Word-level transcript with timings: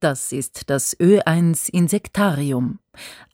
Das 0.00 0.32
ist 0.32 0.70
das 0.70 0.98
Ö1 0.98 1.68
Insektarium, 1.68 2.78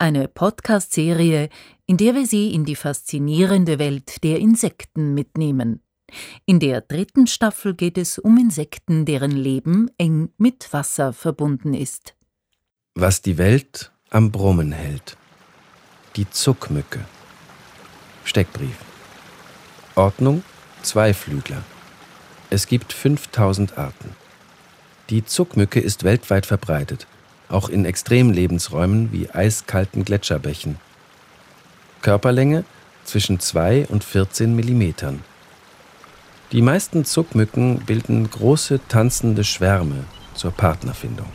eine 0.00 0.26
Podcast-Serie, 0.26 1.48
in 1.86 1.96
der 1.96 2.16
wir 2.16 2.27
Sie 2.27 2.52
in 2.52 2.65
die 2.65 2.74
faszinierende 2.74 3.78
Welt 3.78 4.24
der 4.24 4.41
Insekten 4.41 5.15
mitnehmen. 5.15 5.81
In 6.45 6.59
der 6.59 6.81
dritten 6.81 7.29
Staffel 7.29 7.75
geht 7.77 7.97
es 7.97 8.19
um 8.19 8.37
Insekten, 8.37 9.05
deren 9.05 9.31
Leben 9.31 9.93
eng 9.97 10.31
mit 10.39 10.73
Wasser 10.73 11.13
verbunden 11.13 11.73
ist. 11.73 12.17
Was 12.96 13.23
die 13.23 13.39
Welt 13.39 13.93
am 14.11 14.33
Brummen 14.33 14.73
hält. 14.73 15.17
Die 16.17 16.29
Zuckmücke. 16.29 17.05
Steckbrief. 18.25 18.77
Ordnung 19.95 20.43
Zweiflügler. 20.83 21.62
Es 22.51 22.67
gibt 22.67 22.93
5000 22.93 23.79
Arten. 23.79 24.25
Die 25.09 25.25
Zuckmücke 25.25 25.79
ist 25.79 26.02
weltweit 26.02 26.46
verbreitet, 26.46 27.07
auch 27.48 27.68
in 27.68 27.84
Extremlebensräumen 27.84 29.12
wie 29.12 29.31
eiskalten 29.31 30.04
Gletscherbächen. 30.04 30.79
Körperlänge 32.02 32.64
zwischen 33.04 33.38
2 33.38 33.86
und 33.86 34.02
14 34.02 34.56
Millimetern. 34.56 35.22
Die 36.50 36.62
meisten 36.62 37.04
Zuckmücken 37.04 37.80
bilden 37.86 38.28
große 38.28 38.80
tanzende 38.88 39.45
Schwärme 39.45 40.04
zur 40.34 40.50
Partnerfindung. 40.50 41.28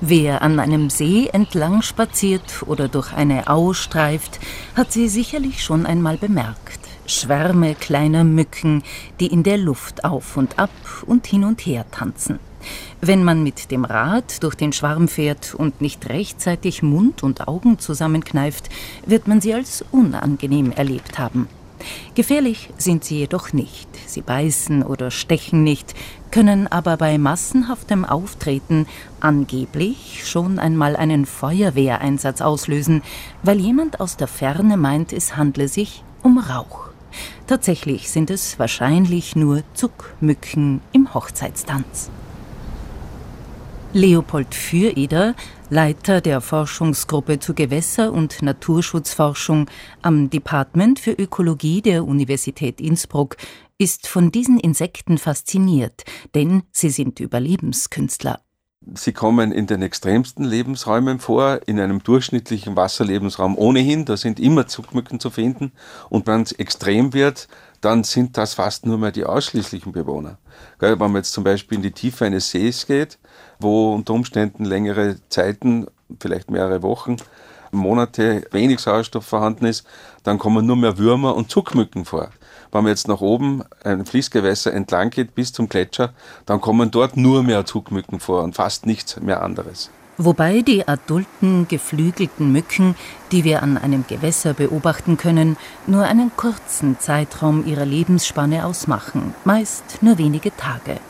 Wer 0.00 0.42
an 0.42 0.60
einem 0.60 0.90
See 0.90 1.28
entlang 1.28 1.82
spaziert 1.82 2.62
oder 2.66 2.88
durch 2.88 3.12
eine 3.12 3.48
Au 3.48 3.72
streift, 3.72 4.38
hat 4.74 4.92
sie 4.92 5.08
sicherlich 5.08 5.62
schon 5.62 5.86
einmal 5.86 6.16
bemerkt. 6.16 6.89
Schwärme 7.10 7.74
kleiner 7.74 8.24
Mücken, 8.24 8.82
die 9.18 9.26
in 9.26 9.42
der 9.42 9.58
Luft 9.58 10.04
auf 10.04 10.36
und 10.36 10.58
ab 10.58 10.70
und 11.06 11.26
hin 11.26 11.44
und 11.44 11.60
her 11.66 11.84
tanzen. 11.90 12.38
Wenn 13.00 13.24
man 13.24 13.42
mit 13.42 13.70
dem 13.70 13.84
Rad 13.84 14.42
durch 14.42 14.54
den 14.54 14.72
Schwarm 14.72 15.08
fährt 15.08 15.54
und 15.54 15.80
nicht 15.80 16.08
rechtzeitig 16.08 16.82
Mund 16.82 17.22
und 17.22 17.48
Augen 17.48 17.78
zusammenkneift, 17.78 18.68
wird 19.06 19.26
man 19.26 19.40
sie 19.40 19.54
als 19.54 19.84
unangenehm 19.90 20.70
erlebt 20.72 21.18
haben. 21.18 21.48
Gefährlich 22.14 22.70
sind 22.76 23.04
sie 23.04 23.18
jedoch 23.18 23.54
nicht. 23.54 23.88
Sie 24.06 24.20
beißen 24.20 24.82
oder 24.82 25.10
stechen 25.10 25.64
nicht, 25.64 25.94
können 26.30 26.66
aber 26.66 26.98
bei 26.98 27.16
massenhaftem 27.16 28.04
Auftreten 28.04 28.86
angeblich 29.20 30.22
schon 30.26 30.58
einmal 30.58 30.94
einen 30.94 31.24
Feuerwehreinsatz 31.24 32.42
auslösen, 32.42 33.02
weil 33.42 33.58
jemand 33.58 34.00
aus 34.00 34.18
der 34.18 34.28
Ferne 34.28 34.76
meint, 34.76 35.12
es 35.12 35.36
handle 35.36 35.68
sich 35.68 36.04
um 36.22 36.38
Rauch. 36.38 36.89
Tatsächlich 37.46 38.10
sind 38.10 38.30
es 38.30 38.58
wahrscheinlich 38.58 39.36
nur 39.36 39.62
Zuckmücken 39.74 40.80
im 40.92 41.12
Hochzeitstanz. 41.14 42.10
Leopold 43.92 44.54
Füreder, 44.54 45.34
Leiter 45.68 46.20
der 46.20 46.40
Forschungsgruppe 46.40 47.40
zu 47.40 47.54
Gewässer- 47.54 48.12
und 48.12 48.40
Naturschutzforschung 48.40 49.68
am 50.00 50.30
Department 50.30 51.00
für 51.00 51.12
Ökologie 51.12 51.82
der 51.82 52.04
Universität 52.04 52.80
Innsbruck, 52.80 53.36
ist 53.78 54.06
von 54.06 54.30
diesen 54.30 54.60
Insekten 54.60 55.18
fasziniert, 55.18 56.04
denn 56.34 56.62
sie 56.70 56.90
sind 56.90 57.18
Überlebenskünstler. 57.18 58.40
Sie 58.94 59.12
kommen 59.12 59.52
in 59.52 59.66
den 59.66 59.82
extremsten 59.82 60.42
Lebensräumen 60.42 61.20
vor, 61.20 61.60
in 61.66 61.78
einem 61.78 62.02
durchschnittlichen 62.02 62.76
Wasserlebensraum 62.76 63.58
ohnehin, 63.58 64.06
da 64.06 64.16
sind 64.16 64.40
immer 64.40 64.66
Zuckmücken 64.66 65.20
zu 65.20 65.28
finden. 65.28 65.72
Und 66.08 66.26
wenn 66.26 66.42
es 66.42 66.52
extrem 66.52 67.12
wird, 67.12 67.46
dann 67.82 68.04
sind 68.04 68.38
das 68.38 68.54
fast 68.54 68.86
nur 68.86 68.96
mehr 68.96 69.12
die 69.12 69.24
ausschließlichen 69.26 69.92
Bewohner. 69.92 70.38
Wenn 70.78 70.98
man 70.98 71.14
jetzt 71.14 71.32
zum 71.32 71.44
Beispiel 71.44 71.76
in 71.76 71.82
die 71.82 71.92
Tiefe 71.92 72.24
eines 72.24 72.50
Sees 72.50 72.86
geht, 72.86 73.18
wo 73.58 73.94
unter 73.94 74.14
Umständen 74.14 74.64
längere 74.64 75.16
Zeiten, 75.28 75.86
vielleicht 76.18 76.50
mehrere 76.50 76.82
Wochen, 76.82 77.16
Monate 77.72 78.46
wenig 78.50 78.80
Sauerstoff 78.80 79.26
vorhanden 79.26 79.66
ist, 79.66 79.86
dann 80.24 80.38
kommen 80.38 80.66
nur 80.66 80.76
mehr 80.76 80.98
Würmer 80.98 81.36
und 81.36 81.50
Zuckmücken 81.50 82.06
vor. 82.06 82.30
Wenn 82.72 82.84
man 82.84 82.90
jetzt 82.90 83.08
nach 83.08 83.20
oben 83.20 83.62
ein 83.82 84.06
Fließgewässer 84.06 84.72
entlang 84.72 85.10
geht 85.10 85.34
bis 85.34 85.52
zum 85.52 85.68
Gletscher, 85.68 86.12
dann 86.46 86.60
kommen 86.60 86.90
dort 86.90 87.16
nur 87.16 87.42
mehr 87.42 87.66
Zugmücken 87.66 88.20
vor 88.20 88.42
und 88.42 88.54
fast 88.54 88.86
nichts 88.86 89.20
mehr 89.20 89.42
anderes. 89.42 89.90
Wobei 90.22 90.60
die 90.60 90.86
adulten, 90.86 91.66
geflügelten 91.66 92.52
Mücken, 92.52 92.94
die 93.32 93.42
wir 93.42 93.62
an 93.62 93.78
einem 93.78 94.04
Gewässer 94.06 94.52
beobachten 94.52 95.16
können, 95.16 95.56
nur 95.86 96.04
einen 96.04 96.30
kurzen 96.36 96.98
Zeitraum 97.00 97.66
ihrer 97.66 97.86
Lebensspanne 97.86 98.66
ausmachen, 98.66 99.34
meist 99.44 100.02
nur 100.02 100.18
wenige 100.18 100.54
Tage. 100.54 101.00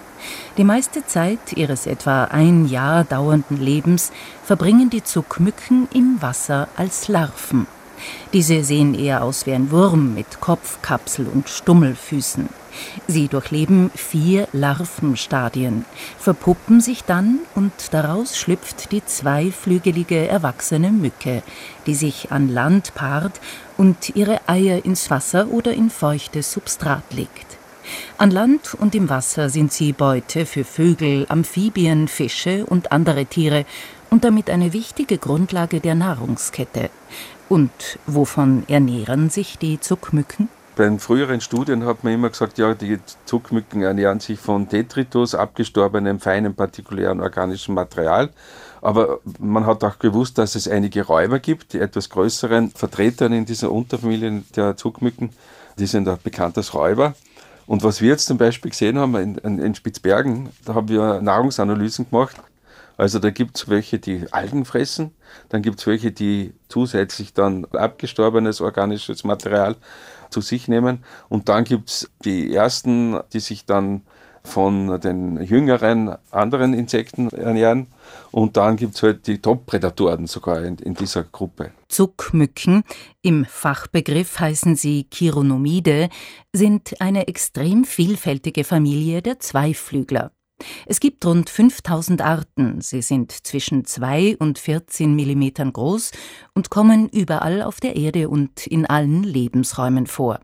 Die 0.56 0.64
meiste 0.64 1.04
Zeit 1.04 1.54
ihres 1.54 1.86
etwa 1.86 2.24
ein 2.24 2.68
Jahr 2.68 3.02
dauernden 3.04 3.56
Lebens 3.56 4.12
verbringen 4.44 4.90
die 4.90 5.02
Zuckmücken 5.02 5.88
im 5.92 6.22
Wasser 6.22 6.68
als 6.76 7.08
Larven. 7.08 7.66
Diese 8.32 8.64
sehen 8.64 8.94
eher 8.94 9.22
aus 9.22 9.46
wie 9.46 9.52
ein 9.52 9.70
Wurm 9.70 10.14
mit 10.14 10.40
Kopfkapsel 10.40 11.26
und 11.26 11.48
Stummelfüßen. 11.48 12.48
Sie 13.06 13.28
durchleben 13.28 13.90
vier 13.94 14.48
Larvenstadien, 14.52 15.84
verpuppen 16.18 16.80
sich 16.80 17.04
dann 17.04 17.40
und 17.54 17.72
daraus 17.90 18.36
schlüpft 18.36 18.92
die 18.92 19.04
zweiflügelige 19.04 20.28
erwachsene 20.28 20.90
Mücke, 20.90 21.42
die 21.86 21.94
sich 21.94 22.30
an 22.30 22.48
Land 22.48 22.94
paart 22.94 23.40
und 23.76 24.14
ihre 24.14 24.40
Eier 24.46 24.84
ins 24.84 25.10
Wasser 25.10 25.48
oder 25.48 25.72
in 25.72 25.90
feuchtes 25.90 26.52
Substrat 26.52 27.04
legt. 27.12 27.58
An 28.18 28.30
Land 28.30 28.74
und 28.74 28.94
im 28.94 29.08
Wasser 29.08 29.50
sind 29.50 29.72
sie 29.72 29.92
Beute 29.92 30.46
für 30.46 30.64
Vögel, 30.64 31.26
Amphibien, 31.28 32.06
Fische 32.06 32.64
und 32.66 32.92
andere 32.92 33.26
Tiere 33.26 33.64
und 34.10 34.24
damit 34.24 34.50
eine 34.50 34.72
wichtige 34.72 35.18
Grundlage 35.18 35.80
der 35.80 35.94
Nahrungskette. 35.94 36.90
Und 37.50 37.98
wovon 38.06 38.62
ernähren 38.68 39.28
sich 39.28 39.58
die 39.58 39.80
Zuckmücken? 39.80 40.48
Bei 40.76 40.84
den 40.84 41.00
früheren 41.00 41.40
Studien 41.40 41.84
hat 41.84 42.04
man 42.04 42.12
immer 42.12 42.30
gesagt, 42.30 42.58
ja, 42.58 42.74
die 42.74 43.00
Zuckmücken 43.24 43.82
ernähren 43.82 44.20
sich 44.20 44.38
von 44.38 44.68
Detritus, 44.68 45.34
abgestorbenem, 45.34 46.20
feinen, 46.20 46.54
partikulären 46.54 47.20
organischen 47.20 47.74
Material. 47.74 48.30
Aber 48.80 49.18
man 49.40 49.66
hat 49.66 49.82
auch 49.82 49.98
gewusst, 49.98 50.38
dass 50.38 50.54
es 50.54 50.68
einige 50.68 51.04
Räuber 51.04 51.40
gibt, 51.40 51.72
die 51.72 51.80
etwas 51.80 52.08
größeren 52.08 52.70
Vertretern 52.70 53.32
in 53.32 53.46
dieser 53.46 53.72
Unterfamilie 53.72 54.44
der 54.54 54.76
Zuckmücken. 54.76 55.30
Die 55.76 55.86
sind 55.86 56.08
auch 56.08 56.18
bekannt 56.18 56.56
als 56.56 56.72
Räuber. 56.72 57.14
Und 57.66 57.82
was 57.82 58.00
wir 58.00 58.10
jetzt 58.10 58.26
zum 58.26 58.38
Beispiel 58.38 58.70
gesehen 58.70 58.96
haben 58.96 59.16
in, 59.16 59.58
in 59.58 59.74
Spitzbergen, 59.74 60.50
da 60.64 60.74
haben 60.74 60.88
wir 60.88 61.20
Nahrungsanalysen 61.20 62.08
gemacht 62.10 62.36
also 63.00 63.18
da 63.18 63.30
gibt 63.30 63.56
es 63.56 63.68
welche, 63.70 63.98
die 63.98 64.26
Algen 64.30 64.66
fressen, 64.66 65.12
dann 65.48 65.62
gibt 65.62 65.80
es 65.80 65.86
welche, 65.86 66.12
die 66.12 66.52
zusätzlich 66.68 67.32
dann 67.32 67.64
abgestorbenes 67.64 68.60
organisches 68.60 69.24
Material 69.24 69.76
zu 70.28 70.42
sich 70.42 70.68
nehmen 70.68 71.02
und 71.30 71.48
dann 71.48 71.64
gibt 71.64 71.88
es 71.88 72.10
die 72.26 72.54
ersten, 72.54 73.18
die 73.32 73.40
sich 73.40 73.64
dann 73.64 74.02
von 74.44 75.00
den 75.00 75.42
jüngeren 75.42 76.16
anderen 76.30 76.74
Insekten 76.74 77.28
ernähren. 77.28 77.88
Und 78.30 78.56
dann 78.56 78.76
gibt 78.76 78.94
es 78.94 79.02
halt 79.02 79.26
die 79.26 79.38
Top-Prädatoren 79.38 80.26
sogar 80.26 80.64
in, 80.64 80.76
in, 80.76 80.94
dieser 80.94 81.24
Gruppe. 81.24 81.72
Zuckmücken, 81.88 82.82
im 83.20 83.44
Fachbegriff 83.44 84.40
heißen 84.40 84.76
sie 84.76 85.06
Chironomide, 85.12 86.08
sind 86.54 87.00
eine 87.02 87.28
extrem 87.28 87.84
vielfältige 87.84 88.64
Familie 88.64 89.20
der 89.20 89.40
Zweiflügler. 89.40 90.32
Es 90.86 91.00
gibt 91.00 91.24
rund 91.24 91.50
5000 91.50 92.22
Arten. 92.22 92.80
Sie 92.80 93.02
sind 93.02 93.32
zwischen 93.46 93.84
2 93.84 94.36
und 94.38 94.58
14 94.58 95.14
Millimetern 95.14 95.72
groß 95.72 96.10
und 96.54 96.70
kommen 96.70 97.08
überall 97.08 97.62
auf 97.62 97.80
der 97.80 97.96
Erde 97.96 98.28
und 98.28 98.66
in 98.66 98.86
allen 98.86 99.22
Lebensräumen 99.22 100.06
vor. 100.06 100.40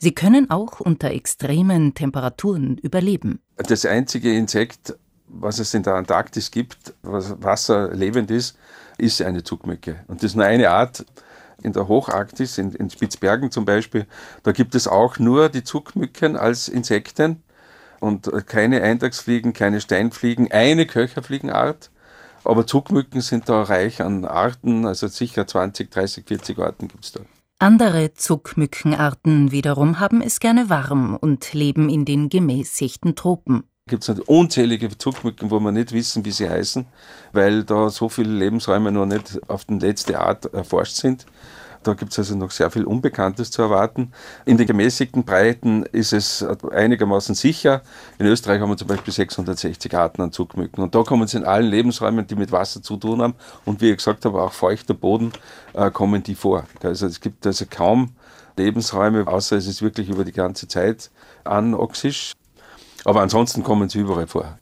Sie 0.00 0.12
können 0.12 0.50
auch 0.50 0.80
unter 0.80 1.10
extremen 1.10 1.94
Temperaturen 1.94 2.78
überleben. 2.78 3.40
Das 3.56 3.86
einzige 3.86 4.36
Insekt, 4.36 4.94
was 5.28 5.58
es 5.60 5.72
in 5.74 5.82
der 5.84 5.94
Antarktis 5.94 6.50
gibt, 6.50 6.94
was 7.02 7.40
wasserlebend 7.40 8.30
ist, 8.30 8.58
ist 8.98 9.22
eine 9.22 9.44
Zugmücke. 9.44 10.04
Und 10.08 10.22
das 10.22 10.32
ist 10.32 10.36
nur 10.36 10.46
eine 10.46 10.70
Art. 10.70 11.04
In 11.62 11.72
der 11.72 11.86
Hocharktis, 11.86 12.58
in, 12.58 12.72
in 12.72 12.90
Spitzbergen 12.90 13.52
zum 13.52 13.64
Beispiel, 13.64 14.06
da 14.42 14.50
gibt 14.50 14.74
es 14.74 14.88
auch 14.88 15.20
nur 15.20 15.48
die 15.48 15.62
Zugmücken 15.62 16.36
als 16.36 16.66
Insekten 16.66 17.40
und 18.02 18.30
keine 18.46 18.82
Eintagsfliegen, 18.82 19.52
keine 19.52 19.80
Steinfliegen, 19.80 20.50
eine 20.50 20.86
Köcherfliegenart. 20.86 21.90
Aber 22.44 22.66
Zugmücken 22.66 23.20
sind 23.20 23.48
da 23.48 23.62
reich 23.62 24.02
an 24.02 24.24
Arten, 24.24 24.84
also 24.84 25.06
sicher 25.06 25.46
20, 25.46 25.88
30, 25.90 26.26
40 26.26 26.58
Arten 26.58 26.88
gibt 26.88 27.04
es 27.04 27.12
da. 27.12 27.20
Andere 27.60 28.12
Zuckmückenarten 28.14 29.52
wiederum 29.52 30.00
haben 30.00 30.20
es 30.20 30.40
gerne 30.40 30.68
warm 30.68 31.14
und 31.14 31.52
leben 31.52 31.88
in 31.88 32.04
den 32.04 32.28
gemäßigten 32.28 33.14
Tropen. 33.14 33.62
Gibt 33.86 34.08
es 34.08 34.18
unzählige 34.18 34.98
Zuckmücken, 34.98 35.52
wo 35.52 35.60
wir 35.60 35.70
nicht 35.70 35.92
wissen, 35.92 36.24
wie 36.24 36.32
sie 36.32 36.50
heißen, 36.50 36.86
weil 37.32 37.62
da 37.62 37.88
so 37.88 38.08
viele 38.08 38.32
Lebensräume 38.32 38.90
noch 38.90 39.06
nicht 39.06 39.40
auf 39.48 39.64
die 39.64 39.78
letzte 39.78 40.20
Art 40.20 40.52
erforscht 40.52 40.96
sind. 40.96 41.26
Da 41.82 41.94
gibt 41.94 42.12
es 42.12 42.18
also 42.18 42.36
noch 42.36 42.50
sehr 42.50 42.70
viel 42.70 42.84
Unbekanntes 42.84 43.50
zu 43.50 43.62
erwarten. 43.62 44.12
In 44.44 44.56
den 44.56 44.66
gemäßigten 44.66 45.24
Breiten 45.24 45.84
ist 45.84 46.12
es 46.12 46.44
einigermaßen 46.70 47.34
sicher. 47.34 47.82
In 48.18 48.26
Österreich 48.26 48.60
haben 48.60 48.70
wir 48.70 48.76
zum 48.76 48.88
Beispiel 48.88 49.12
660 49.12 49.96
Arten 49.96 50.22
an 50.22 50.32
Zugmücken. 50.32 50.82
Und 50.82 50.94
da 50.94 51.02
kommen 51.02 51.26
sie 51.26 51.38
in 51.38 51.44
allen 51.44 51.66
Lebensräumen, 51.66 52.26
die 52.26 52.36
mit 52.36 52.52
Wasser 52.52 52.82
zu 52.82 52.96
tun 52.96 53.22
haben. 53.22 53.34
Und 53.64 53.80
wie 53.80 53.90
ich 53.90 53.96
gesagt 53.96 54.24
habe, 54.24 54.42
auch 54.42 54.52
feuchter 54.52 54.94
Boden 54.94 55.32
äh, 55.72 55.90
kommen 55.90 56.22
die 56.22 56.34
vor. 56.34 56.64
Also 56.82 57.06
es 57.06 57.20
gibt 57.20 57.46
also 57.46 57.64
kaum 57.68 58.12
Lebensräume, 58.56 59.26
außer 59.26 59.56
es 59.56 59.66
ist 59.66 59.82
wirklich 59.82 60.08
über 60.08 60.24
die 60.24 60.32
ganze 60.32 60.68
Zeit 60.68 61.10
anoxisch. 61.44 62.32
Aber 63.04 63.22
ansonsten 63.22 63.62
kommen 63.62 63.88
sie 63.88 63.98
überall 63.98 64.26
vor. 64.26 64.58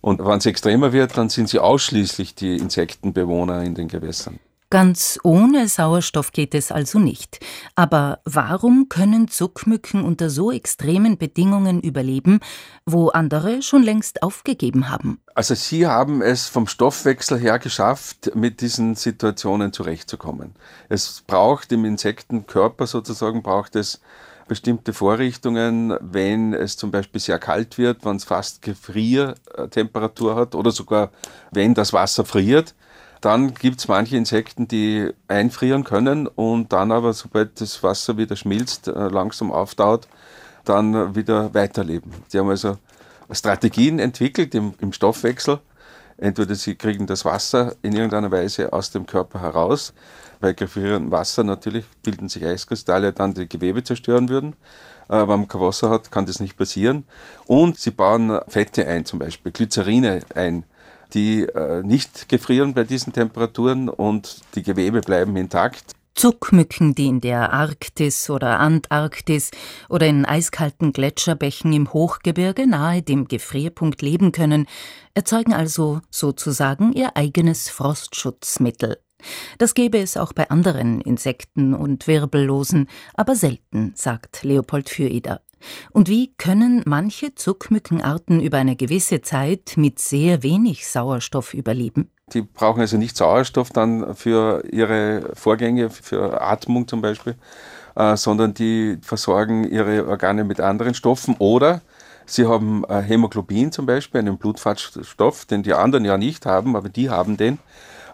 Und 0.00 0.24
wenn 0.24 0.38
es 0.38 0.46
extremer 0.46 0.92
wird, 0.92 1.16
dann 1.16 1.28
sind 1.28 1.48
sie 1.48 1.58
ausschließlich 1.58 2.34
die 2.34 2.56
Insektenbewohner 2.56 3.62
in 3.62 3.74
den 3.74 3.88
Gewässern. 3.88 4.38
Ganz 4.72 5.18
ohne 5.22 5.68
Sauerstoff 5.68 6.32
geht 6.32 6.54
es 6.54 6.72
also 6.72 6.98
nicht. 6.98 7.40
Aber 7.74 8.20
warum 8.24 8.88
können 8.88 9.28
Zuckmücken 9.28 10.02
unter 10.02 10.30
so 10.30 10.50
extremen 10.50 11.18
Bedingungen 11.18 11.82
überleben, 11.82 12.40
wo 12.86 13.08
andere 13.08 13.60
schon 13.60 13.82
längst 13.82 14.22
aufgegeben 14.22 14.88
haben? 14.88 15.20
Also 15.34 15.54
sie 15.54 15.86
haben 15.86 16.22
es 16.22 16.46
vom 16.46 16.66
Stoffwechsel 16.66 17.38
her 17.38 17.58
geschafft, 17.58 18.34
mit 18.34 18.62
diesen 18.62 18.94
Situationen 18.94 19.74
zurechtzukommen. 19.74 20.54
Es 20.88 21.22
braucht 21.26 21.70
im 21.70 21.84
Insektenkörper 21.84 22.86
sozusagen, 22.86 23.42
braucht 23.42 23.76
es 23.76 24.00
bestimmte 24.48 24.94
Vorrichtungen, 24.94 25.98
wenn 26.00 26.54
es 26.54 26.78
zum 26.78 26.90
Beispiel 26.90 27.20
sehr 27.20 27.38
kalt 27.38 27.76
wird, 27.76 28.06
wenn 28.06 28.16
es 28.16 28.24
fast 28.24 28.62
Gefriertemperatur 28.62 30.34
hat 30.34 30.54
oder 30.54 30.70
sogar 30.70 31.10
wenn 31.50 31.74
das 31.74 31.92
Wasser 31.92 32.24
friert 32.24 32.74
dann 33.22 33.54
gibt 33.54 33.78
es 33.78 33.88
manche 33.88 34.16
Insekten, 34.16 34.68
die 34.68 35.10
einfrieren 35.28 35.84
können 35.84 36.26
und 36.26 36.72
dann 36.72 36.92
aber, 36.92 37.14
sobald 37.14 37.60
das 37.60 37.82
Wasser 37.82 38.18
wieder 38.18 38.36
schmilzt, 38.36 38.88
äh, 38.88 39.08
langsam 39.08 39.50
auftaut, 39.50 40.08
dann 40.64 41.14
wieder 41.14 41.54
weiterleben. 41.54 42.12
Die 42.32 42.38
haben 42.38 42.50
also 42.50 42.76
Strategien 43.30 43.98
entwickelt 43.98 44.54
im, 44.54 44.74
im 44.80 44.92
Stoffwechsel. 44.92 45.60
Entweder 46.18 46.54
sie 46.54 46.74
kriegen 46.74 47.06
das 47.06 47.24
Wasser 47.24 47.74
in 47.82 47.94
irgendeiner 47.94 48.30
Weise 48.30 48.72
aus 48.72 48.90
dem 48.90 49.06
Körper 49.06 49.40
heraus, 49.40 49.94
bei 50.42 50.52
gefrierendem 50.52 51.12
Wasser 51.12 51.44
natürlich 51.44 51.84
bilden 52.02 52.28
sich 52.28 52.44
Eiskristalle, 52.44 53.12
dann 53.12 53.32
die 53.32 53.48
Gewebe 53.48 53.84
zerstören 53.84 54.28
würden. 54.28 54.56
Äh, 55.08 55.20
wenn 55.20 55.28
man 55.28 55.48
kein 55.48 55.60
Wasser 55.60 55.88
hat, 55.88 56.10
kann 56.10 56.26
das 56.26 56.40
nicht 56.40 56.56
passieren. 56.56 57.04
Und 57.46 57.78
sie 57.78 57.92
bauen 57.92 58.40
Fette 58.48 58.84
ein, 58.88 59.04
zum 59.04 59.20
Beispiel 59.20 59.52
Glycerine 59.52 60.20
ein, 60.34 60.64
die 61.14 61.42
äh, 61.42 61.82
nicht 61.82 62.28
gefrieren 62.28 62.74
bei 62.74 62.84
diesen 62.84 63.12
Temperaturen 63.12 63.88
und 63.88 64.40
die 64.54 64.62
Gewebe 64.62 65.00
bleiben 65.00 65.36
intakt. 65.36 65.94
Zuckmücken, 66.14 66.94
die 66.94 67.06
in 67.06 67.20
der 67.20 67.52
Arktis 67.52 68.28
oder 68.28 68.60
Antarktis 68.60 69.50
oder 69.88 70.06
in 70.06 70.26
eiskalten 70.26 70.92
Gletscherbächen 70.92 71.72
im 71.72 71.92
Hochgebirge 71.92 72.66
nahe 72.66 73.02
dem 73.02 73.28
Gefrierpunkt 73.28 74.02
leben 74.02 74.30
können, 74.30 74.66
erzeugen 75.14 75.54
also 75.54 76.00
sozusagen 76.10 76.92
ihr 76.92 77.16
eigenes 77.16 77.70
Frostschutzmittel. 77.70 78.98
Das 79.58 79.74
gäbe 79.74 79.98
es 79.98 80.16
auch 80.16 80.32
bei 80.32 80.50
anderen 80.50 81.00
Insekten 81.00 81.74
und 81.74 82.06
Wirbellosen, 82.06 82.88
aber 83.14 83.34
selten, 83.34 83.92
sagt 83.94 84.42
Leopold 84.42 84.88
Füreder. 84.88 85.40
Und 85.92 86.08
wie 86.08 86.34
können 86.36 86.82
manche 86.86 87.34
Zuckmückenarten 87.34 88.40
über 88.40 88.58
eine 88.58 88.76
gewisse 88.76 89.22
Zeit 89.22 89.74
mit 89.76 89.98
sehr 89.98 90.42
wenig 90.42 90.88
Sauerstoff 90.88 91.54
überleben? 91.54 92.10
Die 92.32 92.42
brauchen 92.42 92.80
also 92.80 92.96
nicht 92.96 93.16
Sauerstoff 93.16 93.70
dann 93.70 94.14
für 94.14 94.64
ihre 94.70 95.30
Vorgänge, 95.34 95.90
für 95.90 96.40
Atmung 96.40 96.88
zum 96.88 97.02
Beispiel, 97.02 97.36
äh, 97.94 98.16
sondern 98.16 98.54
die 98.54 98.98
versorgen 99.02 99.64
ihre 99.64 100.06
Organe 100.08 100.44
mit 100.44 100.60
anderen 100.60 100.94
Stoffen 100.94 101.36
oder 101.38 101.82
sie 102.24 102.46
haben 102.46 102.84
äh, 102.88 103.02
Hämoglobin 103.02 103.72
zum 103.72 103.86
Beispiel, 103.86 104.20
einen 104.20 104.38
Blutfarbstoff, 104.38 105.44
den 105.44 105.62
die 105.62 105.74
anderen 105.74 106.04
ja 106.04 106.16
nicht 106.16 106.46
haben, 106.46 106.76
aber 106.76 106.88
die 106.88 107.10
haben 107.10 107.36
den, 107.36 107.58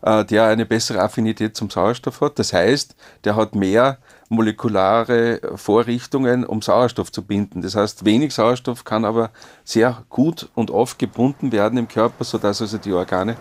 der 0.03 0.45
eine 0.45 0.65
bessere 0.67 1.01
Affinität 1.01 1.57
zum 1.57 1.71
Sauerstoff 1.71 2.21
hat. 2.21 2.39
Das 2.39 2.53
heißt, 2.53 2.95
der 3.25 3.37
hat 3.37 3.55
mehr 3.55 3.99
molekulare 4.29 5.41
Vorrichtungen, 5.57 6.45
um 6.45 6.63
Sauerstoff 6.63 7.11
zu 7.11 7.23
binden. 7.23 7.63
Das 7.63 7.75
heißt, 7.75 8.05
wenig 8.05 8.35
Sauerstoff 8.35 8.85
kann 8.85 9.05
aber 9.05 9.31
sehr 9.65 10.05
gut 10.09 10.49
und 10.55 10.71
oft 10.71 10.99
gebunden 10.99 11.53
werden 11.53 11.79
im 11.79 11.89
Körper, 11.89 12.25
sodass 12.25 12.61
also 12.61 12.79
die 12.79 12.93
Organe 12.93 13.37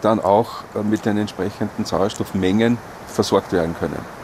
dann 0.00 0.20
auch 0.20 0.62
äh, 0.74 0.82
mit 0.82 1.04
den 1.04 1.18
entsprechenden 1.18 1.84
Sauerstoffmengen 1.84 2.78
versorgt 3.08 3.52
werden 3.52 3.74
können. 3.78 4.17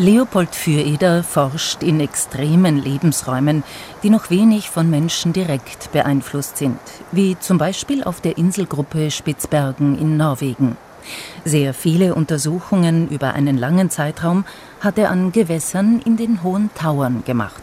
Leopold 0.00 0.54
Füreder 0.54 1.22
forscht 1.22 1.82
in 1.82 2.00
extremen 2.00 2.82
Lebensräumen, 2.82 3.62
die 4.02 4.08
noch 4.08 4.30
wenig 4.30 4.70
von 4.70 4.88
Menschen 4.88 5.34
direkt 5.34 5.92
beeinflusst 5.92 6.56
sind, 6.56 6.78
wie 7.12 7.38
zum 7.38 7.58
Beispiel 7.58 8.02
auf 8.02 8.22
der 8.22 8.38
Inselgruppe 8.38 9.10
Spitzbergen 9.10 9.98
in 9.98 10.16
Norwegen. 10.16 10.78
Sehr 11.44 11.74
viele 11.74 12.14
Untersuchungen 12.14 13.10
über 13.10 13.34
einen 13.34 13.58
langen 13.58 13.90
Zeitraum 13.90 14.46
hat 14.80 14.96
er 14.96 15.10
an 15.10 15.32
Gewässern 15.32 16.00
in 16.02 16.16
den 16.16 16.42
hohen 16.42 16.70
Tauern 16.74 17.22
gemacht. 17.26 17.62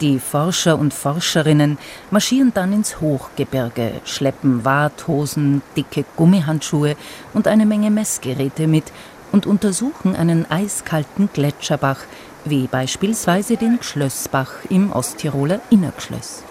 Die 0.00 0.18
Forscher 0.18 0.78
und 0.78 0.94
Forscherinnen 0.94 1.76
marschieren 2.10 2.52
dann 2.54 2.72
ins 2.72 3.02
Hochgebirge, 3.02 4.00
schleppen 4.04 4.64
Warthosen, 4.64 5.60
dicke 5.76 6.06
Gummihandschuhe 6.16 6.96
und 7.34 7.46
eine 7.46 7.66
Menge 7.66 7.90
Messgeräte 7.90 8.66
mit 8.66 8.84
und 9.32 9.46
untersuchen 9.46 10.16
einen 10.16 10.50
eiskalten 10.50 11.28
Gletscherbach, 11.32 12.00
wie 12.44 12.66
beispielsweise 12.66 13.56
den 13.56 13.80
Gschlössbach 13.80 14.52
im 14.70 14.92
Osttiroler 14.92 15.60
Innergschlöss. 15.70 16.42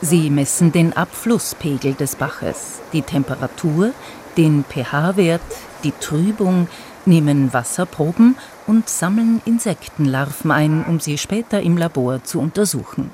Sie 0.00 0.28
messen 0.30 0.72
den 0.72 0.94
Abflusspegel 0.94 1.94
des 1.94 2.16
Baches, 2.16 2.80
die 2.92 3.02
Temperatur, 3.02 3.92
den 4.36 4.64
pH-Wert, 4.64 5.40
die 5.82 5.92
Trübung, 5.92 6.68
nehmen 7.06 7.52
Wasserproben 7.52 8.36
und 8.66 8.88
sammeln 8.88 9.40
Insektenlarven 9.44 10.50
ein, 10.50 10.84
um 10.84 11.00
sie 11.00 11.18
später 11.18 11.60
im 11.60 11.76
Labor 11.76 12.24
zu 12.24 12.40
untersuchen. 12.40 13.10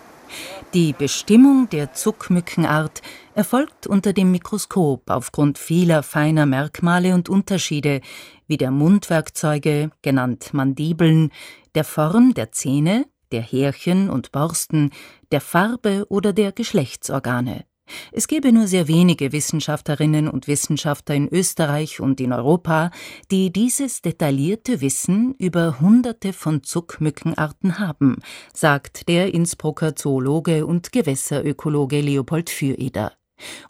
Die 0.74 0.92
Bestimmung 0.92 1.68
der 1.70 1.92
Zuckmückenart 1.92 3.02
erfolgt 3.34 3.86
unter 3.86 4.12
dem 4.12 4.30
Mikroskop 4.30 5.10
aufgrund 5.10 5.58
vieler 5.58 6.02
feiner 6.02 6.46
Merkmale 6.46 7.14
und 7.14 7.28
Unterschiede, 7.28 8.00
wie 8.46 8.56
der 8.56 8.70
Mundwerkzeuge, 8.70 9.90
genannt 10.02 10.52
Mandibeln, 10.52 11.30
der 11.74 11.84
Form 11.84 12.34
der 12.34 12.52
Zähne, 12.52 13.06
der 13.32 13.42
Härchen 13.42 14.10
und 14.10 14.32
Borsten, 14.32 14.90
der 15.32 15.40
Farbe 15.40 16.06
oder 16.08 16.32
der 16.32 16.52
Geschlechtsorgane. 16.52 17.64
Es 18.12 18.28
gäbe 18.28 18.52
nur 18.52 18.66
sehr 18.66 18.88
wenige 18.88 19.32
Wissenschaftlerinnen 19.32 20.28
und 20.28 20.46
Wissenschaftler 20.46 21.14
in 21.14 21.28
Österreich 21.28 22.00
und 22.00 22.20
in 22.20 22.32
Europa, 22.32 22.90
die 23.30 23.52
dieses 23.52 24.02
detaillierte 24.02 24.80
Wissen 24.80 25.34
über 25.38 25.80
Hunderte 25.80 26.32
von 26.32 26.62
Zuckmückenarten 26.62 27.78
haben, 27.78 28.18
sagt 28.52 29.08
der 29.08 29.34
Innsbrucker 29.34 29.96
Zoologe 29.96 30.66
und 30.66 30.92
Gewässerökologe 30.92 32.00
Leopold 32.00 32.50
Füreder. 32.50 33.12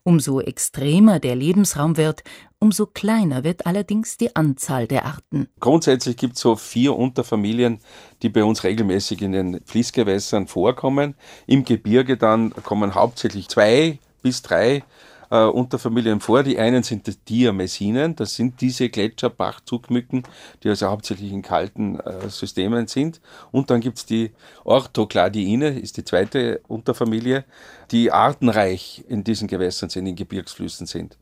Umso 0.02 0.40
extremer 0.40 1.20
der 1.20 1.36
Lebensraum 1.36 1.96
wird, 1.96 2.22
umso 2.58 2.86
kleiner 2.86 3.44
wird 3.44 3.66
allerdings 3.66 4.16
die 4.16 4.34
Anzahl 4.36 4.86
der 4.86 5.06
Arten. 5.06 5.48
Grundsätzlich 5.60 6.16
gibt 6.16 6.36
es 6.36 6.40
so 6.40 6.56
vier 6.56 6.96
Unterfamilien, 6.96 7.78
die 8.22 8.28
bei 8.28 8.44
uns 8.44 8.64
regelmäßig 8.64 9.22
in 9.22 9.32
den 9.32 9.60
Fließgewässern 9.64 10.46
vorkommen. 10.46 11.14
Im 11.46 11.64
Gebirge 11.64 12.16
dann 12.16 12.50
kommen 12.50 12.94
hauptsächlich 12.94 13.48
zwei 13.48 13.98
bis 14.22 14.42
drei 14.42 14.82
äh, 15.30 15.44
Unterfamilien 15.44 16.20
vor. 16.20 16.42
Die 16.42 16.58
einen 16.58 16.82
sind 16.82 17.06
die 17.06 17.16
Diamessinen, 17.16 18.16
das 18.16 18.34
sind 18.34 18.60
diese 18.60 18.88
Gletscherbachzugmücken, 18.88 20.24
die 20.62 20.68
also 20.68 20.88
hauptsächlich 20.88 21.32
in 21.32 21.42
kalten 21.42 22.00
äh, 22.00 22.28
Systemen 22.28 22.86
sind. 22.86 23.20
Und 23.50 23.70
dann 23.70 23.80
gibt 23.80 23.98
es 23.98 24.06
die 24.06 24.32
Orthocladiine, 24.64 25.78
ist 25.78 25.96
die 25.96 26.04
zweite 26.04 26.60
Unterfamilie, 26.68 27.44
die 27.90 28.12
artenreich 28.12 29.04
in 29.08 29.24
diesen 29.24 29.48
Gewässern 29.48 29.88
sind, 29.88 30.06
in 30.06 30.16
Gebirgsflüssen 30.16 30.86
sind. 30.86 31.16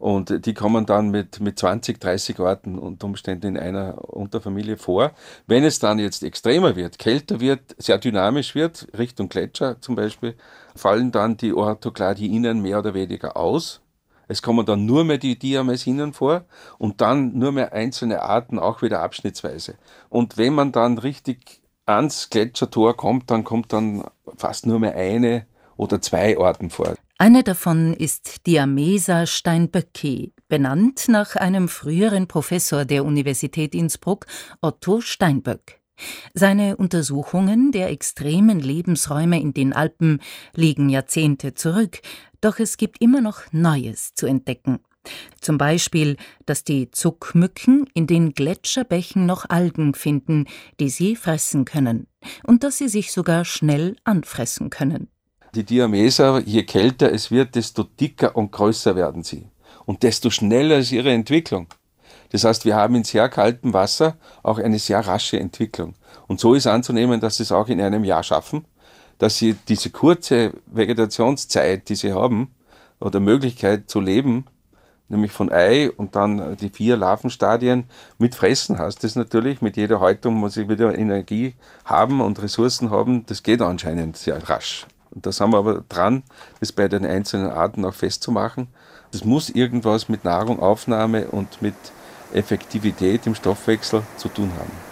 Und 0.00 0.46
die 0.46 0.54
kommen 0.54 0.86
dann 0.86 1.10
mit, 1.10 1.40
mit 1.40 1.58
20, 1.58 2.00
30 2.00 2.40
Arten 2.40 2.78
unter 2.78 3.04
Umständen 3.06 3.48
in 3.48 3.58
einer 3.58 4.02
Unterfamilie 4.08 4.78
vor. 4.78 5.12
Wenn 5.46 5.62
es 5.62 5.78
dann 5.78 5.98
jetzt 5.98 6.22
extremer 6.22 6.74
wird, 6.74 6.98
kälter 6.98 7.38
wird, 7.38 7.76
sehr 7.76 7.98
dynamisch 7.98 8.54
wird, 8.54 8.88
Richtung 8.96 9.28
Gletscher 9.28 9.78
zum 9.82 9.96
Beispiel, 9.96 10.36
fallen 10.74 11.12
dann 11.12 11.36
die 11.36 11.52
Orthocladiinen 11.52 12.62
mehr 12.62 12.78
oder 12.78 12.94
weniger 12.94 13.36
aus. 13.36 13.82
Es 14.26 14.40
kommen 14.40 14.64
dann 14.64 14.86
nur 14.86 15.04
mehr 15.04 15.18
die 15.18 15.38
Diamesinen 15.38 16.14
vor 16.14 16.46
und 16.78 17.02
dann 17.02 17.36
nur 17.36 17.52
mehr 17.52 17.74
einzelne 17.74 18.22
Arten, 18.22 18.58
auch 18.58 18.80
wieder 18.80 19.02
abschnittsweise. 19.02 19.74
Und 20.08 20.38
wenn 20.38 20.54
man 20.54 20.72
dann 20.72 20.96
richtig 20.96 21.60
ans 21.84 22.30
Gletschertor 22.30 22.96
kommt, 22.96 23.30
dann 23.30 23.44
kommt 23.44 23.70
dann 23.74 24.04
fast 24.38 24.64
nur 24.64 24.78
mehr 24.78 24.94
eine 24.94 25.44
oder 25.80 26.00
zwei 26.00 26.38
Arten 26.38 26.70
vor. 26.70 26.94
Eine 27.18 27.42
davon 27.42 27.94
ist 27.94 28.46
Diamesa 28.46 29.26
steinböcki, 29.26 30.32
benannt 30.48 31.06
nach 31.08 31.36
einem 31.36 31.68
früheren 31.68 32.28
Professor 32.28 32.84
der 32.84 33.04
Universität 33.04 33.74
Innsbruck, 33.74 34.26
Otto 34.60 35.00
Steinböck. 35.00 35.80
Seine 36.32 36.76
Untersuchungen 36.76 37.72
der 37.72 37.90
extremen 37.90 38.60
Lebensräume 38.60 39.40
in 39.40 39.52
den 39.52 39.72
Alpen 39.72 40.20
liegen 40.54 40.88
Jahrzehnte 40.88 41.54
zurück, 41.54 42.00
doch 42.40 42.58
es 42.58 42.78
gibt 42.78 43.02
immer 43.02 43.20
noch 43.20 43.42
Neues 43.52 44.14
zu 44.14 44.26
entdecken. 44.26 44.80
Zum 45.40 45.58
Beispiel, 45.58 46.16
dass 46.46 46.64
die 46.64 46.90
Zuckmücken 46.90 47.86
in 47.94 48.06
den 48.06 48.32
Gletscherbächen 48.32 49.26
noch 49.26 49.48
Algen 49.48 49.94
finden, 49.94 50.46
die 50.78 50.90
sie 50.90 51.16
fressen 51.16 51.64
können, 51.64 52.06
und 52.44 52.64
dass 52.64 52.78
sie 52.78 52.88
sich 52.88 53.12
sogar 53.12 53.44
schnell 53.44 53.96
anfressen 54.04 54.70
können. 54.70 55.08
Die 55.54 55.64
Diameser, 55.64 56.40
je 56.40 56.62
kälter 56.62 57.12
es 57.12 57.30
wird, 57.30 57.56
desto 57.56 57.82
dicker 57.82 58.36
und 58.36 58.52
größer 58.52 58.94
werden 58.94 59.24
sie. 59.24 59.48
Und 59.84 60.04
desto 60.04 60.30
schneller 60.30 60.78
ist 60.78 60.92
ihre 60.92 61.10
Entwicklung. 61.10 61.66
Das 62.30 62.44
heißt, 62.44 62.64
wir 62.64 62.76
haben 62.76 62.94
in 62.94 63.04
sehr 63.04 63.28
kaltem 63.28 63.72
Wasser 63.72 64.16
auch 64.44 64.58
eine 64.58 64.78
sehr 64.78 65.04
rasche 65.04 65.40
Entwicklung. 65.40 65.94
Und 66.28 66.38
so 66.38 66.54
ist 66.54 66.68
anzunehmen, 66.68 67.20
dass 67.20 67.38
sie 67.38 67.42
es 67.42 67.50
auch 67.50 67.68
in 67.68 67.80
einem 67.80 68.04
Jahr 68.04 68.22
schaffen, 68.22 68.64
dass 69.18 69.36
sie 69.36 69.56
diese 69.66 69.90
kurze 69.90 70.52
Vegetationszeit, 70.66 71.88
die 71.88 71.96
sie 71.96 72.12
haben, 72.12 72.54
oder 73.00 73.18
Möglichkeit 73.18 73.90
zu 73.90 73.98
leben, 73.98 74.44
nämlich 75.08 75.32
von 75.32 75.50
Ei 75.50 75.90
und 75.90 76.14
dann 76.14 76.56
die 76.58 76.68
vier 76.68 76.96
Larvenstadien 76.96 77.84
mit 78.18 78.34
Fressen 78.34 78.78
hast. 78.78 79.02
Das 79.02 79.16
natürlich 79.16 79.62
mit 79.62 79.76
jeder 79.76 79.98
Häutung 80.00 80.34
muss 80.34 80.56
ich 80.56 80.68
wieder 80.68 80.96
Energie 80.96 81.54
haben 81.84 82.20
und 82.20 82.40
Ressourcen 82.40 82.90
haben. 82.90 83.26
Das 83.26 83.42
geht 83.42 83.62
anscheinend 83.62 84.16
sehr 84.16 84.48
rasch. 84.48 84.86
Und 85.12 85.26
da 85.26 85.32
sind 85.32 85.50
wir 85.50 85.58
aber 85.58 85.82
dran, 85.88 86.22
das 86.60 86.72
bei 86.72 86.88
den 86.88 87.04
einzelnen 87.04 87.50
Arten 87.50 87.84
auch 87.84 87.94
festzumachen. 87.94 88.68
Das 89.12 89.24
muss 89.24 89.50
irgendwas 89.50 90.08
mit 90.08 90.24
Nahrungaufnahme 90.24 91.28
und 91.28 91.62
mit 91.62 91.74
Effektivität 92.32 93.26
im 93.26 93.34
Stoffwechsel 93.34 94.02
zu 94.16 94.28
tun 94.28 94.52
haben. 94.56 94.90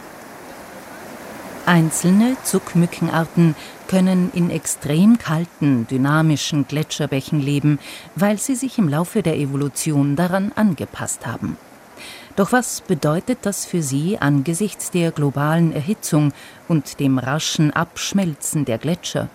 Einzelne 1.66 2.36
Zuckmückenarten 2.44 3.54
können 3.88 4.30
in 4.32 4.50
extrem 4.50 5.18
kalten, 5.18 5.86
dynamischen 5.86 6.66
Gletscherbächen 6.66 7.40
leben, 7.40 7.78
weil 8.16 8.38
sie 8.38 8.54
sich 8.54 8.78
im 8.78 8.88
Laufe 8.88 9.22
der 9.22 9.36
Evolution 9.36 10.16
daran 10.16 10.50
angepasst 10.56 11.26
haben. 11.26 11.58
Doch 12.36 12.52
was 12.52 12.80
bedeutet 12.80 13.40
das 13.42 13.66
für 13.66 13.82
sie 13.82 14.18
angesichts 14.18 14.90
der 14.90 15.10
globalen 15.10 15.72
Erhitzung 15.72 16.32
und 16.68 17.00
dem 17.00 17.18
raschen 17.18 17.72
Abschmelzen 17.72 18.64
der 18.64 18.78
Gletscher? 18.78 19.28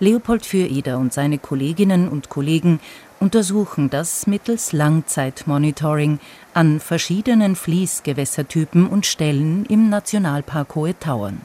Leopold 0.00 0.46
Füreder 0.46 0.98
und 0.98 1.12
seine 1.12 1.38
Kolleginnen 1.38 2.08
und 2.08 2.28
Kollegen 2.28 2.80
untersuchen 3.20 3.90
das 3.90 4.26
mittels 4.26 4.72
Langzeitmonitoring 4.72 6.18
an 6.54 6.80
verschiedenen 6.80 7.56
Fließgewässertypen 7.56 8.86
und 8.86 9.06
Stellen 9.06 9.64
im 9.66 9.88
Nationalpark 9.88 10.74
Hohe 10.74 10.98
Tauern. 10.98 11.40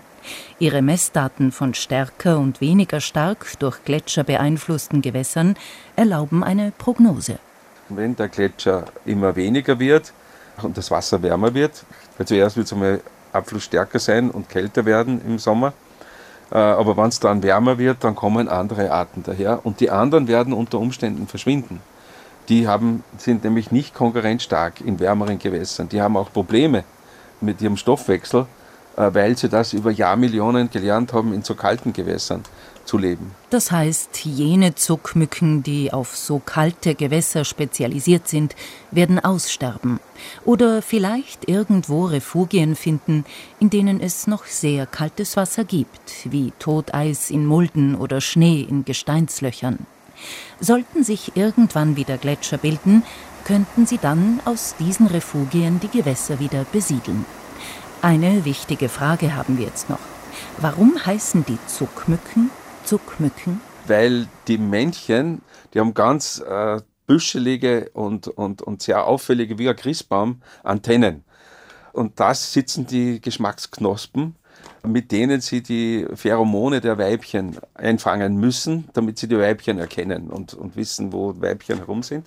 Ihre 0.59 0.81
Messdaten 0.81 1.51
von 1.51 1.73
stärker 1.73 2.37
und 2.37 2.61
weniger 2.61 3.01
stark 3.01 3.47
durch 3.59 3.83
Gletscher 3.83 4.23
beeinflussten 4.23 5.01
Gewässern 5.01 5.55
erlauben 5.95 6.43
eine 6.43 6.71
Prognose. 6.77 7.39
Wenn 7.89 8.15
der 8.15 8.29
Gletscher 8.29 8.85
immer 9.05 9.35
weniger 9.35 9.79
wird 9.79 10.13
und 10.61 10.77
das 10.77 10.91
Wasser 10.91 11.21
wärmer 11.23 11.53
wird, 11.53 11.83
weil 12.17 12.27
zuerst 12.27 12.55
wird 12.55 12.67
es 12.67 12.73
einmal 12.73 13.01
Abfluss 13.33 13.63
stärker 13.63 13.99
sein 13.99 14.29
und 14.29 14.49
kälter 14.49 14.85
werden 14.85 15.21
im 15.25 15.39
Sommer, 15.39 15.73
aber 16.55 16.97
wenn 16.97 17.07
es 17.07 17.19
dann 17.19 17.43
wärmer 17.43 17.77
wird, 17.77 18.03
dann 18.03 18.15
kommen 18.15 18.49
andere 18.49 18.91
Arten 18.91 19.23
daher 19.23 19.65
und 19.65 19.79
die 19.79 19.89
anderen 19.89 20.27
werden 20.27 20.53
unter 20.53 20.79
Umständen 20.79 21.27
verschwinden. 21.27 21.81
Die 22.49 22.67
haben, 22.67 23.03
sind 23.17 23.43
nämlich 23.43 23.71
nicht 23.71 23.93
konkurrenzstark 23.93 24.81
in 24.81 24.99
wärmeren 24.99 25.39
Gewässern. 25.39 25.87
Die 25.89 26.01
haben 26.01 26.17
auch 26.17 26.33
Probleme 26.33 26.83
mit 27.39 27.61
ihrem 27.61 27.77
Stoffwechsel, 27.77 28.41
äh, 28.41 28.60
weil 28.95 29.37
sie 29.37 29.49
das 29.49 29.73
über 29.73 29.91
Jahrmillionen 29.91 30.69
gelernt 30.69 31.13
haben, 31.13 31.33
in 31.33 31.43
so 31.43 31.55
kalten 31.55 31.93
Gewässern 31.93 32.43
zu 32.85 32.97
leben. 32.97 33.31
Das 33.49 33.71
heißt, 33.71 34.25
jene 34.25 34.75
Zuckmücken, 34.75 35.63
die 35.63 35.93
auf 35.93 36.15
so 36.17 36.39
kalte 36.39 36.95
Gewässer 36.95 37.45
spezialisiert 37.45 38.27
sind, 38.27 38.55
werden 38.91 39.19
aussterben 39.19 39.99
oder 40.45 40.81
vielleicht 40.81 41.47
irgendwo 41.47 42.05
Refugien 42.05 42.75
finden, 42.75 43.25
in 43.59 43.69
denen 43.69 44.01
es 44.01 44.27
noch 44.27 44.45
sehr 44.45 44.85
kaltes 44.85 45.37
Wasser 45.37 45.63
gibt, 45.63 46.31
wie 46.31 46.53
Toteis 46.59 47.29
in 47.29 47.45
Mulden 47.45 47.95
oder 47.95 48.19
Schnee 48.19 48.65
in 48.67 48.83
Gesteinslöchern. 48.83 49.85
Sollten 50.59 51.03
sich 51.03 51.35
irgendwann 51.35 51.95
wieder 51.95 52.17
Gletscher 52.17 52.57
bilden, 52.57 53.03
könnten 53.45 53.87
sie 53.87 53.97
dann 53.97 54.39
aus 54.45 54.75
diesen 54.79 55.07
Refugien 55.07 55.79
die 55.79 55.87
Gewässer 55.87 56.39
wieder 56.39 56.65
besiedeln. 56.71 57.25
Eine 58.03 58.45
wichtige 58.45 58.89
Frage 58.89 59.35
haben 59.35 59.59
wir 59.59 59.65
jetzt 59.65 59.87
noch. 59.87 59.99
Warum 60.57 61.05
heißen 61.05 61.45
die 61.45 61.59
Zuckmücken 61.67 62.49
Zuckmücken? 62.83 63.61
Weil 63.85 64.27
die 64.47 64.57
Männchen, 64.57 65.43
die 65.71 65.79
haben 65.79 65.93
ganz 65.93 66.39
äh, 66.39 66.81
büschelige 67.05 67.91
und, 67.93 68.27
und, 68.27 68.63
und 68.63 68.81
sehr 68.81 69.05
auffällige, 69.05 69.59
wie 69.59 69.69
ein 69.69 69.75
Christbaum, 69.75 70.41
Antennen. 70.63 71.23
Und 71.93 72.19
da 72.19 72.33
sitzen 72.33 72.87
die 72.87 73.21
Geschmacksknospen, 73.21 74.35
mit 74.83 75.11
denen 75.11 75.39
sie 75.41 75.61
die 75.61 76.07
Pheromone 76.15 76.81
der 76.81 76.97
Weibchen 76.97 77.57
einfangen 77.75 78.37
müssen, 78.37 78.89
damit 78.93 79.19
sie 79.19 79.27
die 79.27 79.37
Weibchen 79.37 79.77
erkennen 79.77 80.31
und, 80.31 80.55
und 80.55 80.75
wissen, 80.75 81.13
wo 81.13 81.39
Weibchen 81.39 81.77
herum 81.77 82.01
sind. 82.01 82.25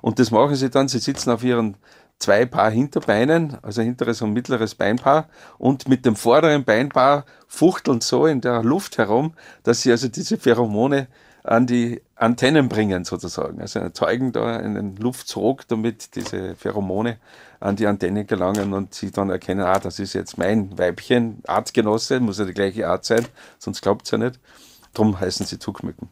Und 0.00 0.20
das 0.20 0.30
machen 0.30 0.54
sie 0.54 0.70
dann, 0.70 0.86
sie 0.86 1.00
sitzen 1.00 1.30
auf 1.30 1.42
ihren 1.42 1.76
zwei 2.18 2.46
Paar 2.46 2.70
Hinterbeinen, 2.70 3.58
also 3.62 3.82
hinteres 3.82 4.22
und 4.22 4.32
mittleres 4.32 4.74
Beinpaar 4.74 5.28
und 5.58 5.88
mit 5.88 6.04
dem 6.04 6.16
vorderen 6.16 6.64
Beinpaar 6.64 7.24
fuchteln 7.46 8.00
so 8.00 8.26
in 8.26 8.40
der 8.40 8.62
Luft 8.62 8.98
herum, 8.98 9.34
dass 9.62 9.82
sie 9.82 9.90
also 9.90 10.08
diese 10.08 10.36
Pheromone 10.36 11.08
an 11.44 11.66
die 11.66 12.02
Antennen 12.16 12.68
bringen 12.68 13.04
sozusagen. 13.04 13.60
Also 13.60 13.78
erzeugen 13.78 14.32
da 14.32 14.58
einen 14.58 14.96
Luftzug, 14.96 15.66
damit 15.68 16.14
diese 16.16 16.56
Pheromone 16.56 17.18
an 17.60 17.76
die 17.76 17.86
Antennen 17.86 18.26
gelangen 18.26 18.74
und 18.74 18.94
sie 18.94 19.10
dann 19.10 19.30
erkennen, 19.30 19.62
ah, 19.62 19.78
das 19.78 19.98
ist 19.98 20.12
jetzt 20.12 20.36
mein 20.36 20.76
Weibchen, 20.78 21.42
Artgenosse, 21.46 22.20
muss 22.20 22.38
ja 22.38 22.44
die 22.44 22.54
gleiche 22.54 22.88
Art 22.88 23.04
sein, 23.04 23.26
sonst 23.58 23.80
glaubt 23.80 24.04
es 24.04 24.10
ja 24.10 24.18
nicht. 24.18 24.38
Darum 24.92 25.18
heißen 25.18 25.46
sie 25.46 25.58
Zugmücken. 25.58 26.08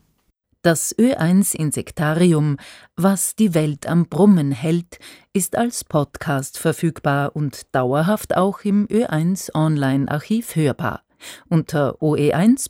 Das 0.66 0.98
Ö1 0.98 1.54
Insektarium, 1.54 2.56
was 2.96 3.36
die 3.36 3.54
Welt 3.54 3.86
am 3.86 4.08
Brummen 4.08 4.50
hält, 4.50 4.98
ist 5.32 5.54
als 5.54 5.84
Podcast 5.84 6.58
verfügbar 6.58 7.36
und 7.36 7.72
dauerhaft 7.72 8.36
auch 8.36 8.62
im 8.64 8.88
Ö1 8.88 9.54
Online-Archiv 9.54 10.56
hörbar 10.56 11.04
unter 11.48 12.02
oe1.orf.at 12.02 12.64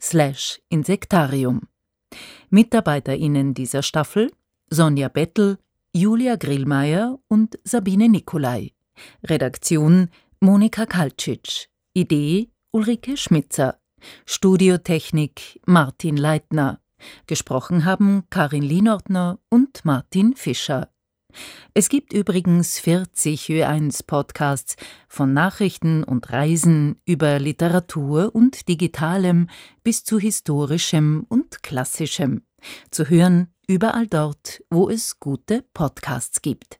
slash 0.00 0.60
Insektarium. 0.68 1.62
MitarbeiterInnen 2.50 3.54
dieser 3.54 3.82
Staffel 3.82 4.30
Sonja 4.70 5.08
Bettel, 5.08 5.58
Julia 5.92 6.36
Grillmeier 6.36 7.18
und 7.26 7.58
Sabine 7.64 8.08
Nikolai. 8.08 8.70
Redaktion 9.24 10.08
Monika 10.38 10.86
Kaltschitsch. 10.86 11.66
Idee 11.94 12.52
Ulrike 12.70 13.16
Schmitzer. 13.16 13.80
Studiotechnik 14.26 15.60
Martin 15.66 16.16
Leitner. 16.16 16.80
Gesprochen 17.26 17.84
haben 17.84 18.24
Karin 18.30 18.62
Lienortner 18.62 19.38
und 19.50 19.84
Martin 19.84 20.36
Fischer. 20.36 20.88
Es 21.74 21.88
gibt 21.88 22.12
übrigens 22.12 22.78
40 22.78 23.48
Ö1 23.48 24.06
Podcasts 24.06 24.76
von 25.08 25.32
Nachrichten 25.32 26.04
und 26.04 26.30
Reisen 26.30 27.00
über 27.04 27.38
Literatur 27.38 28.34
und 28.34 28.68
Digitalem 28.68 29.48
bis 29.82 30.04
zu 30.04 30.18
historischem 30.18 31.26
und 31.28 31.62
klassischem. 31.62 32.42
Zu 32.90 33.08
hören 33.08 33.48
überall 33.66 34.06
dort, 34.06 34.62
wo 34.70 34.88
es 34.88 35.18
gute 35.18 35.64
Podcasts 35.74 36.40
gibt. 36.42 36.78